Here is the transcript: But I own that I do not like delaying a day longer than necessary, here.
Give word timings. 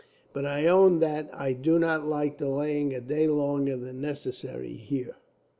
But 0.33 0.47
I 0.47 0.65
own 0.65 0.97
that 1.01 1.29
I 1.31 1.53
do 1.53 1.77
not 1.77 2.07
like 2.07 2.39
delaying 2.39 2.91
a 2.91 2.99
day 3.01 3.27
longer 3.27 3.77
than 3.77 4.01
necessary, 4.01 4.73
here. 4.73 5.17